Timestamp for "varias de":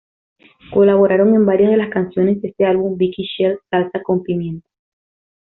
1.45-1.77